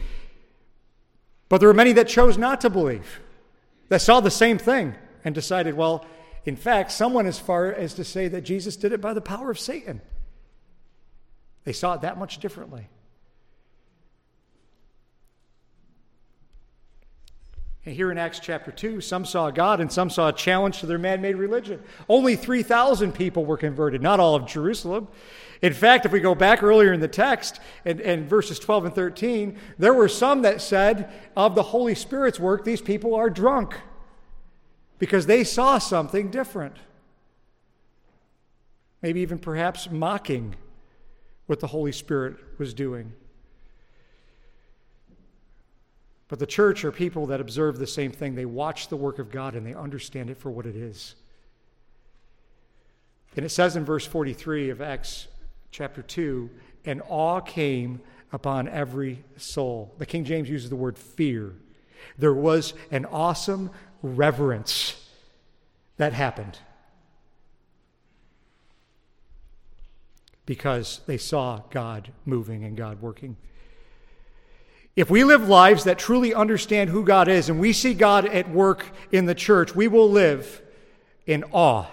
[1.50, 3.22] but there were many that chose not to believe,
[3.90, 6.06] that saw the same thing and decided, well,
[6.46, 9.50] in fact, someone as far as to say that Jesus did it by the power
[9.50, 10.02] of Satan.
[11.64, 12.90] They saw it that much differently.
[17.86, 20.86] And here in Acts chapter 2, some saw God and some saw a challenge to
[20.86, 21.82] their man made religion.
[22.08, 25.10] Only 3,000 people were converted, not all of Jerusalem.
[25.62, 28.96] In fact, if we go back earlier in the text, in, in verses 12 and
[28.96, 33.76] 13, there were some that said of the Holy Spirit's work, these people are drunk
[35.04, 36.78] because they saw something different.
[39.02, 40.56] Maybe even perhaps mocking
[41.46, 43.12] what the Holy Spirit was doing.
[46.30, 48.36] But the church are people that observe the same thing.
[48.36, 51.16] They watch the work of God and they understand it for what it is.
[53.36, 55.28] And it says in verse 43 of Acts
[55.72, 56.50] chapter 2
[56.86, 58.00] and awe came
[58.32, 59.94] upon every soul.
[59.98, 61.56] The King James uses the word fear.
[62.18, 63.70] There was an awesome
[64.04, 64.96] reverence
[65.98, 66.60] that happened
[70.46, 73.38] because they saw God moving and God working.
[74.96, 78.52] If we live lives that truly understand who God is and we see God at
[78.52, 80.62] work in the church, we will live
[81.26, 81.88] in awe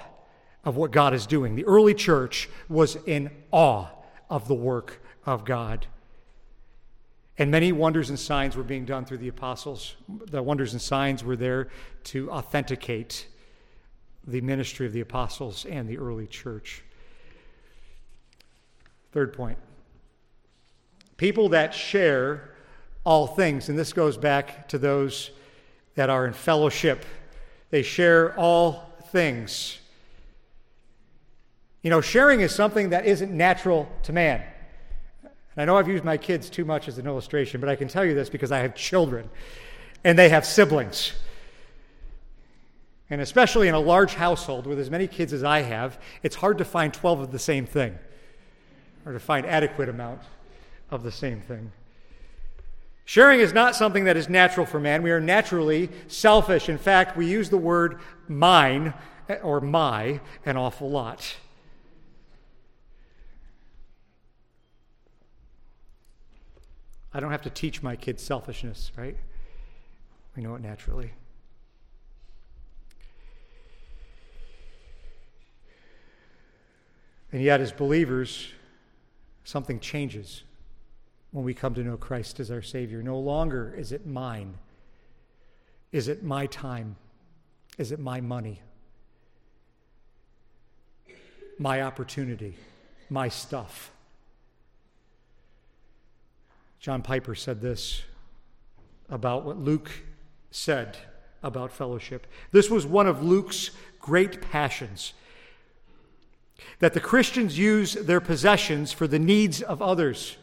[0.64, 1.54] of what God is doing.
[1.54, 3.86] The early church was in awe
[4.28, 5.86] of the work of God.
[7.40, 9.96] And many wonders and signs were being done through the apostles.
[10.26, 11.68] The wonders and signs were there
[12.04, 13.26] to authenticate
[14.26, 16.84] the ministry of the apostles and the early church.
[19.12, 19.56] Third point
[21.16, 22.50] people that share
[23.04, 25.30] all things, and this goes back to those
[25.94, 27.06] that are in fellowship,
[27.70, 29.78] they share all things.
[31.82, 34.42] You know, sharing is something that isn't natural to man.
[35.60, 38.02] I know I've used my kids too much as an illustration, but I can tell
[38.02, 39.28] you this because I have children
[40.02, 41.12] and they have siblings.
[43.10, 46.56] And especially in a large household with as many kids as I have, it's hard
[46.58, 47.98] to find 12 of the same thing
[49.04, 50.22] or to find adequate amount
[50.90, 51.72] of the same thing.
[53.04, 55.02] Sharing is not something that is natural for man.
[55.02, 56.70] We are naturally selfish.
[56.70, 58.94] In fact, we use the word mine
[59.28, 61.36] eh, or my an awful lot.
[67.12, 69.16] I don't have to teach my kids selfishness, right?
[70.36, 71.12] We know it naturally.
[77.32, 78.48] And yet, as believers,
[79.44, 80.42] something changes
[81.30, 83.02] when we come to know Christ as our Savior.
[83.02, 84.54] No longer is it mine.
[85.92, 86.96] Is it my time?
[87.78, 88.60] Is it my money?
[91.58, 92.56] My opportunity?
[93.08, 93.92] My stuff?
[96.80, 98.02] John Piper said this
[99.10, 99.90] about what Luke
[100.50, 100.96] said
[101.42, 102.26] about fellowship.
[102.52, 103.70] This was one of Luke's
[104.00, 105.12] great passions
[106.78, 110.38] that the Christians use their possessions for the needs of others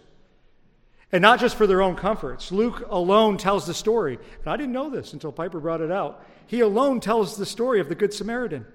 [1.11, 2.51] and not just for their own comforts.
[2.51, 4.19] Luke alone tells the story.
[4.39, 6.23] And I didn't know this until Piper brought it out.
[6.45, 8.65] He alone tells the story of the Good Samaritan.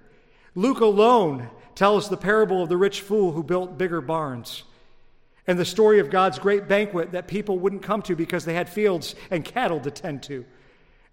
[0.57, 4.65] Luke alone tells the parable of the rich fool who built bigger barns
[5.47, 8.69] and the story of God's great banquet that people wouldn't come to because they had
[8.69, 10.45] fields and cattle to tend to,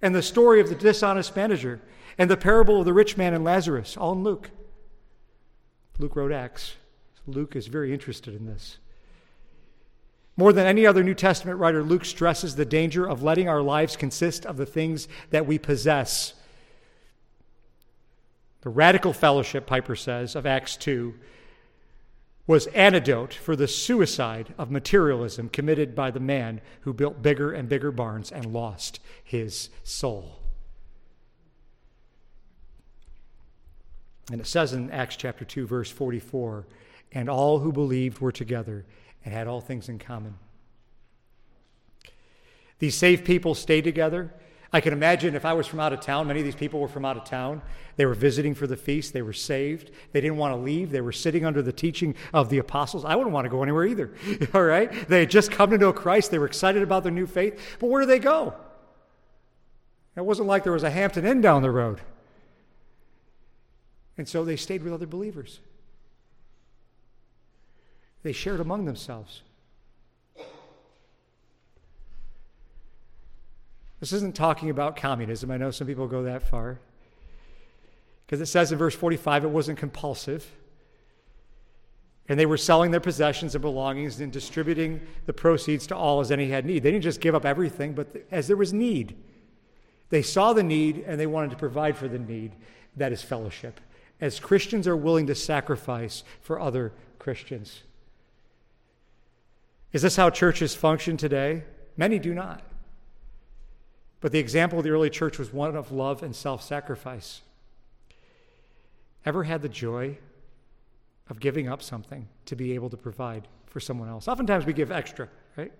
[0.01, 1.81] and the story of the dishonest manager,
[2.17, 4.51] and the parable of the rich man and Lazarus, all in Luke.
[5.97, 6.75] Luke wrote Acts.
[7.25, 8.77] Luke is very interested in this.
[10.37, 13.97] More than any other New Testament writer, Luke stresses the danger of letting our lives
[13.97, 16.33] consist of the things that we possess.
[18.61, 21.13] The radical fellowship, Piper says, of Acts 2
[22.49, 27.69] was antidote for the suicide of materialism committed by the man who built bigger and
[27.69, 30.39] bigger barns and lost his soul.
[34.31, 36.65] And it says in Acts chapter 2, verse 44
[37.11, 38.83] and all who believed were together
[39.23, 40.33] and had all things in common.
[42.79, 44.33] These saved people stayed together.
[44.71, 46.87] I can imagine if I was from out of town, many of these people were
[46.87, 47.63] from out of town.
[47.95, 49.13] They were visiting for the feast.
[49.13, 49.89] They were saved.
[50.11, 50.91] They didn't want to leave.
[50.91, 53.03] They were sitting under the teaching of the apostles.
[53.03, 54.13] I wouldn't want to go anywhere either.
[54.53, 54.91] All right?
[55.07, 56.29] They had just come to know Christ.
[56.29, 57.77] They were excited about their new faith.
[57.79, 58.53] But where do they go?
[60.15, 62.01] It wasn't like there was a Hampton Inn down the road.
[64.17, 65.61] And so they stayed with other believers.
[68.21, 69.41] They shared among themselves.
[73.99, 75.51] This isn't talking about communism.
[75.51, 76.79] I know some people go that far.
[78.25, 80.45] Because it says in verse 45 it wasn't compulsive.
[82.27, 86.31] And they were selling their possessions and belongings and distributing the proceeds to all as
[86.31, 86.83] any had need.
[86.83, 89.17] They didn't just give up everything, but as there was need.
[90.09, 92.51] They saw the need and they wanted to provide for the need.
[92.95, 93.79] That is fellowship.
[94.21, 97.81] As Christians are willing to sacrifice for other Christians.
[99.91, 101.63] Is this how churches function today?
[101.97, 102.61] Many do not.
[104.21, 107.41] But the example of the early church was one of love and self sacrifice.
[109.25, 110.17] Ever had the joy
[111.29, 114.27] of giving up something to be able to provide for someone else?
[114.27, 115.71] Oftentimes we give extra, right?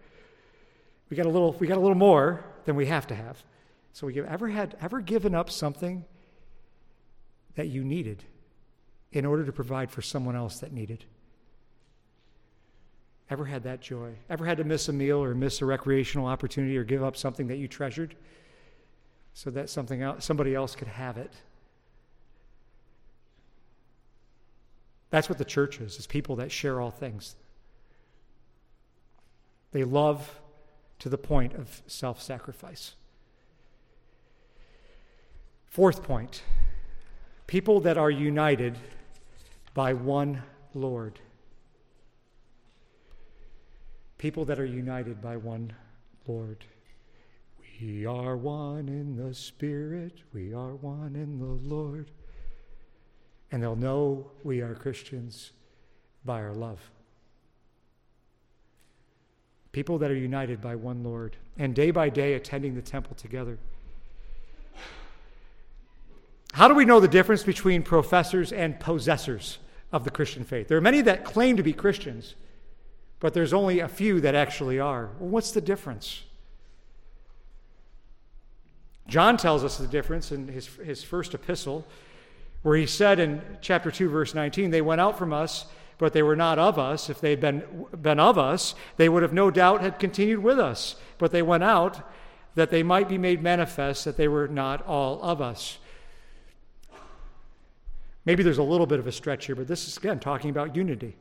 [1.10, 3.44] We got a little, we got a little more than we have to have.
[3.94, 6.06] So we give, ever had, ever given up something
[7.56, 8.24] that you needed
[9.12, 11.06] in order to provide for someone else that needed?
[13.30, 14.14] Ever had that joy?
[14.30, 17.48] Ever had to miss a meal or miss a recreational opportunity or give up something
[17.48, 18.16] that you treasured
[19.34, 21.32] so that something else, somebody else could have it?
[25.12, 27.36] That's what the church is, is people that share all things.
[29.72, 30.40] They love
[31.00, 32.96] to the point of self sacrifice.
[35.68, 36.42] Fourth point
[37.46, 38.78] people that are united
[39.74, 41.20] by one Lord
[44.20, 45.74] people that are united by one
[46.28, 46.64] Lord.
[47.82, 52.12] We are one in the Spirit, we are one in the Lord.
[53.52, 55.54] And they'll know we are Christians
[56.24, 56.92] by our love.
[59.72, 63.58] People that are united by one Lord, and day by day attending the temple together.
[66.54, 69.60] How do we know the difference between professors and possessors
[69.92, 70.68] of the Christian faith?
[70.68, 72.36] There are many that claim to be Christians,
[73.20, 75.10] but there's only a few that actually are.
[75.20, 76.24] Well, what's the difference?
[79.08, 81.86] John tells us the difference in his, his first epistle,
[82.62, 85.66] where he said in chapter 2, verse 19, They went out from us,
[85.98, 87.10] but they were not of us.
[87.10, 90.60] If they had been, been of us, they would have no doubt had continued with
[90.60, 90.96] us.
[91.18, 92.02] But they went out
[92.56, 95.78] that they might be made manifest that they were not all of us.
[98.26, 100.76] Maybe there's a little bit of a stretch here, but this is again talking about
[100.76, 101.16] unity.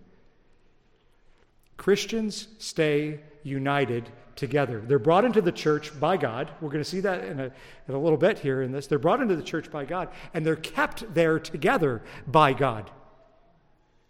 [1.78, 4.82] Christians stay united together.
[4.86, 6.50] They're brought into the church by God.
[6.60, 7.50] We're going to see that in a,
[7.88, 8.86] in a little bit here in this.
[8.86, 12.90] They're brought into the church by God, and they're kept there together by God.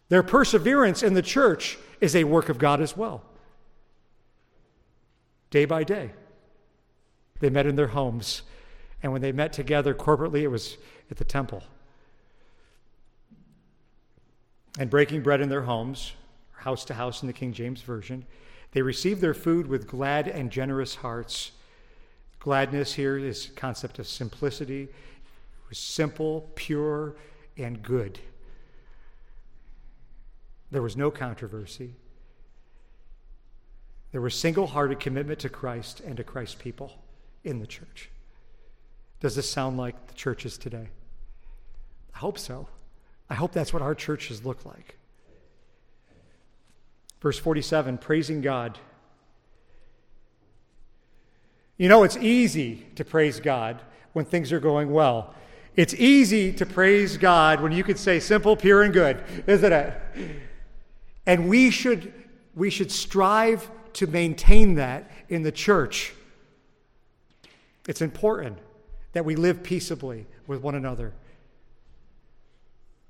[0.08, 3.22] Their perseverance in the church is a work of God as well.
[5.50, 6.10] Day by day,
[7.40, 8.42] they met in their homes,
[9.02, 10.76] and when they met together corporately, it was
[11.10, 11.62] at the temple.
[14.78, 16.12] And breaking bread in their homes,
[16.58, 18.24] house to house in the King James Version,
[18.72, 21.52] they received their food with glad and generous hearts.
[22.38, 24.82] Gladness here is concept of simplicity.
[24.82, 27.16] It was simple, pure,
[27.56, 28.18] and good.
[30.70, 31.94] There was no controversy.
[34.12, 36.92] There was single hearted commitment to Christ and to Christ's people
[37.44, 38.10] in the church.
[39.20, 40.88] Does this sound like the churches today?
[42.14, 42.68] I hope so.
[43.30, 44.97] I hope that's what our churches look like.
[47.20, 48.78] Verse 47 praising God.
[51.76, 53.80] You know, it's easy to praise God
[54.12, 55.34] when things are going well.
[55.76, 59.94] It's easy to praise God when you can say simple, pure, and good, isn't it?
[61.24, 62.12] And we should,
[62.56, 66.14] we should strive to maintain that in the church.
[67.86, 68.58] It's important
[69.12, 71.12] that we live peaceably with one another,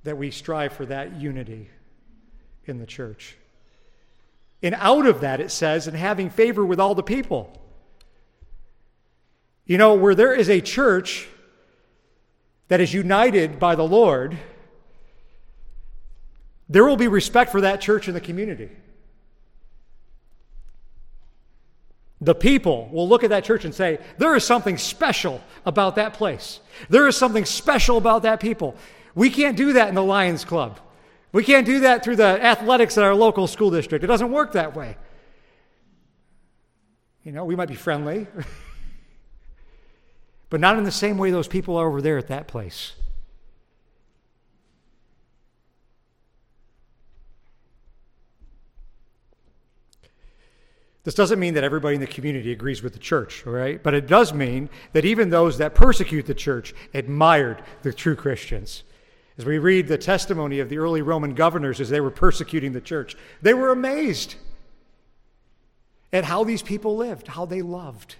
[0.05, 1.71] that we strive for that unity
[2.67, 3.37] in the church.
[4.63, 7.53] And out of that, it says, and having favor with all the people.
[9.67, 11.29] You know, where there is a church
[12.69, 14.37] that is united by the Lord,
[16.69, 18.71] there will be respect for that church in the community.
[22.21, 26.15] The people will look at that church and say, There is something special about that
[26.15, 26.61] place.
[26.89, 28.75] There is something special about that people.
[29.15, 30.81] We can't do that in the Lions Club.
[31.33, 34.03] We can't do that through the athletics at our local school district.
[34.03, 34.97] It doesn't work that way.
[37.22, 38.26] You know, we might be friendly,
[40.51, 42.95] but not in the same way those people are over there at that place.
[51.05, 53.83] This doesn't mean that everybody in the community agrees with the church, all right?
[53.83, 58.85] But it does mean that even those that persecute the church admired the true Christians.
[59.39, 62.80] As we read the testimony of the early Roman governors as they were persecuting the
[62.80, 64.34] church, they were amazed
[66.12, 68.16] at how these people lived, how they loved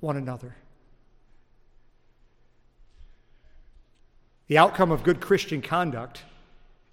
[0.00, 0.54] one another.
[4.48, 6.22] The outcome of good Christian conduct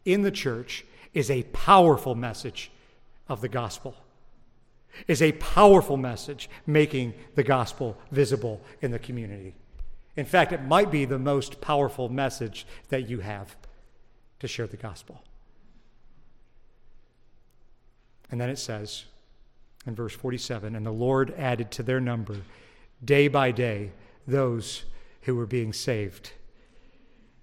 [0.06, 2.72] in the church is a powerful message
[3.28, 3.96] of the gospel.
[5.08, 9.54] Is a powerful message making the gospel visible in the community.
[10.16, 13.56] In fact, it might be the most powerful message that you have
[14.40, 15.22] to share the gospel.
[18.32, 19.06] And then it says
[19.86, 22.38] in verse 47 And the Lord added to their number
[23.04, 23.92] day by day
[24.28, 24.84] those
[25.24, 26.32] who were being saved.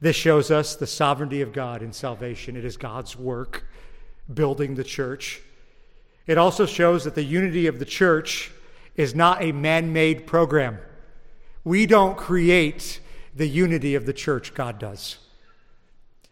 [0.00, 2.56] This shows us the sovereignty of God in salvation.
[2.56, 3.64] It is God's work
[4.32, 5.40] building the church.
[6.26, 8.50] It also shows that the unity of the church
[8.96, 10.78] is not a man made program.
[11.64, 13.00] We don't create
[13.34, 15.18] the unity of the church, God does.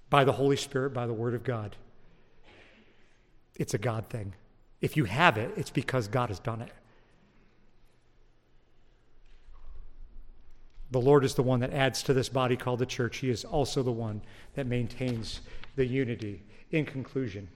[0.09, 1.77] By the Holy Spirit, by the Word of God.
[3.57, 4.35] It's a God thing.
[4.81, 6.73] If you have it, it's because God has done it.
[10.91, 13.19] The Lord is the one that adds to this body called the church.
[13.19, 14.23] He is also the one
[14.55, 15.41] that maintains
[15.77, 16.43] the unity.
[16.73, 17.49] In conclusion,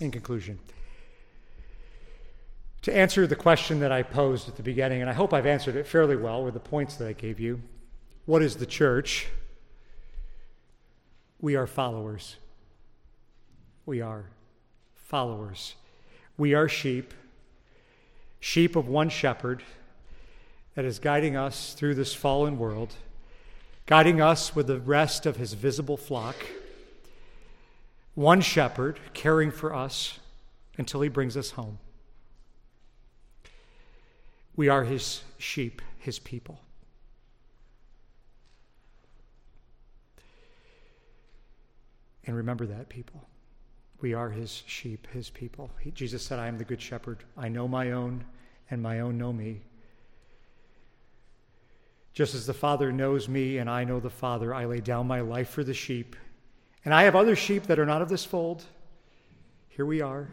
[0.00, 0.58] in conclusion,
[2.86, 5.74] to answer the question that I posed at the beginning, and I hope I've answered
[5.74, 7.60] it fairly well with the points that I gave you.
[8.26, 9.26] What is the church?
[11.40, 12.36] We are followers.
[13.86, 14.26] We are
[14.94, 15.74] followers.
[16.38, 17.12] We are sheep,
[18.38, 19.64] sheep of one shepherd.
[20.76, 22.94] that is guiding us through this fallen world,
[23.86, 26.36] guiding us with the rest of his visible flock.
[28.14, 30.20] One shepherd caring for us
[30.78, 31.78] until he brings us home.
[34.56, 36.60] We are his sheep, his people.
[42.24, 43.22] And remember that, people.
[44.00, 45.70] We are his sheep, his people.
[45.80, 47.22] He, Jesus said, I am the good shepherd.
[47.36, 48.24] I know my own,
[48.70, 49.60] and my own know me.
[52.12, 55.20] Just as the Father knows me and I know the Father, I lay down my
[55.20, 56.16] life for the sheep.
[56.84, 58.64] And I have other sheep that are not of this fold.
[59.68, 60.28] Here we are.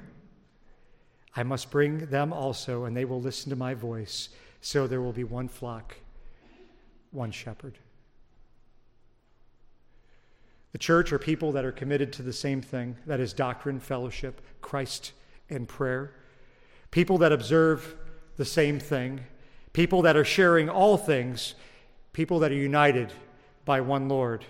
[1.36, 4.30] I must bring them also, and they will listen to my voice.
[4.62, 5.96] So there will be one flock,
[7.12, 7.78] one shepherd.
[10.72, 14.42] The church are people that are committed to the same thing that is doctrine, fellowship,
[14.62, 15.12] Christ,
[15.50, 16.14] and prayer.
[16.92, 17.96] People that observe
[18.38, 19.22] the same thing.
[19.74, 21.56] People that are sharing all things
[22.14, 23.12] people that are united
[23.66, 24.46] by one Lord.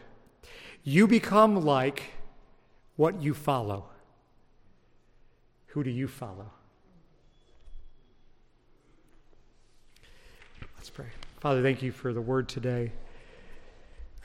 [0.83, 2.03] You become like
[2.97, 3.85] what you follow.
[5.67, 6.51] Who do you follow?
[10.83, 11.05] Let's pray.
[11.39, 12.91] Father, thank you for the word today.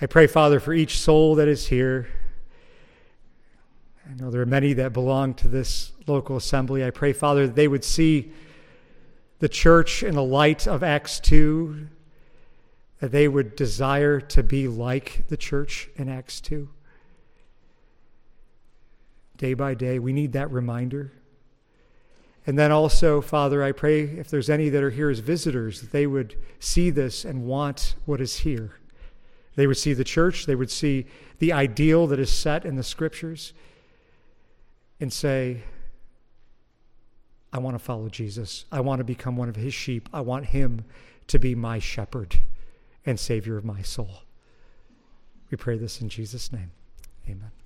[0.00, 2.08] I pray, Father, for each soul that is here.
[4.04, 6.84] I know there are many that belong to this local assembly.
[6.84, 8.32] I pray, Father, that they would see
[9.38, 11.86] the church in the light of Acts 2,
[12.98, 16.68] that they would desire to be like the church in Acts 2.
[19.36, 21.12] Day by day, we need that reminder.
[22.48, 25.92] And then also, Father, I pray if there's any that are here as visitors, that
[25.92, 28.78] they would see this and want what is here.
[29.54, 31.04] They would see the church, they would see
[31.40, 33.52] the ideal that is set in the scriptures,
[34.98, 35.60] and say,
[37.52, 38.64] I want to follow Jesus.
[38.72, 40.08] I want to become one of his sheep.
[40.10, 40.86] I want him
[41.26, 42.38] to be my shepherd
[43.04, 44.22] and Savior of my soul.
[45.50, 46.70] We pray this in Jesus' name.
[47.28, 47.57] Amen.